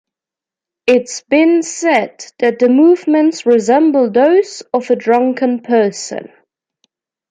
It’s 0.87 1.21
been 1.29 1.61
said 1.61 2.25
that 2.39 2.57
the 2.57 2.69
movements 2.69 3.45
resemble 3.45 4.09
those 4.09 4.63
of 4.73 4.89
a 4.89 4.95
drunken 4.95 5.59
person. 5.61 6.29